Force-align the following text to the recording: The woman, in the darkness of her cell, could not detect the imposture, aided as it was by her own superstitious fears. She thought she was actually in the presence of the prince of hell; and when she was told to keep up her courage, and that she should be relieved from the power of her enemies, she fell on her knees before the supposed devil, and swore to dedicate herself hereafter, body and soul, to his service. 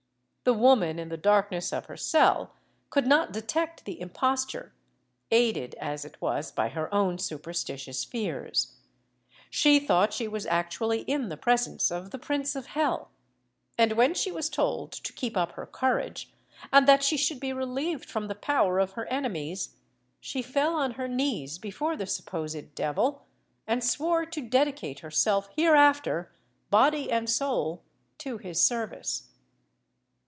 The 0.43 0.53
woman, 0.57 0.97
in 0.97 1.09
the 1.09 1.17
darkness 1.17 1.71
of 1.71 1.85
her 1.85 1.95
cell, 1.95 2.53
could 2.89 3.05
not 3.05 3.31
detect 3.31 3.85
the 3.85 4.01
imposture, 4.01 4.73
aided 5.29 5.75
as 5.75 6.03
it 6.03 6.19
was 6.19 6.51
by 6.51 6.69
her 6.69 6.91
own 6.93 7.19
superstitious 7.19 8.03
fears. 8.03 8.75
She 9.51 9.79
thought 9.79 10.13
she 10.13 10.27
was 10.27 10.47
actually 10.47 11.01
in 11.01 11.29
the 11.29 11.37
presence 11.37 11.91
of 11.91 12.09
the 12.09 12.17
prince 12.17 12.55
of 12.55 12.65
hell; 12.65 13.11
and 13.77 13.93
when 13.93 14.15
she 14.15 14.31
was 14.31 14.49
told 14.49 14.91
to 14.93 15.13
keep 15.13 15.37
up 15.37 15.51
her 15.53 15.67
courage, 15.67 16.33
and 16.73 16.87
that 16.87 17.03
she 17.03 17.17
should 17.17 17.39
be 17.39 17.53
relieved 17.53 18.09
from 18.09 18.27
the 18.27 18.33
power 18.35 18.79
of 18.79 18.93
her 18.93 19.05
enemies, 19.13 19.75
she 20.19 20.41
fell 20.41 20.73
on 20.73 20.93
her 20.93 21.07
knees 21.07 21.59
before 21.59 21.95
the 21.95 22.07
supposed 22.07 22.73
devil, 22.73 23.25
and 23.67 23.83
swore 23.83 24.25
to 24.25 24.41
dedicate 24.41 24.99
herself 24.99 25.49
hereafter, 25.55 26.31
body 26.71 27.11
and 27.11 27.29
soul, 27.29 27.83
to 28.17 28.39
his 28.39 28.59
service. 28.61 29.27